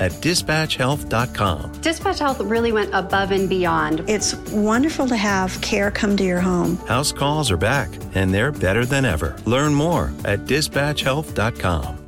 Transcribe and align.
at 0.00 0.12
dispatchhealth.com. 0.12 1.72
Dispatch 1.80 2.18
Health 2.18 2.40
really 2.40 2.72
went 2.72 2.90
above 2.94 3.30
and 3.30 3.48
beyond. 3.48 4.04
It's 4.08 4.34
wonderful 4.50 5.06
to 5.08 5.16
have 5.16 5.60
care 5.60 5.90
come 5.90 6.16
to 6.16 6.24
your 6.24 6.40
home. 6.40 6.76
House 6.86 7.12
calls 7.12 7.50
are 7.50 7.56
back, 7.56 7.90
and 8.14 8.32
they're 8.32 8.52
better 8.52 8.84
than 8.84 9.04
ever. 9.04 9.36
Learn 9.44 9.74
more 9.74 10.12
at 10.24 10.40
dispatchhealth.com. 10.40 12.07